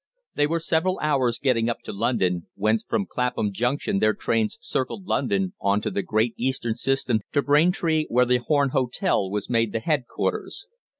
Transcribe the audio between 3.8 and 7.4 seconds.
their trains circled London on to the Great Eastern system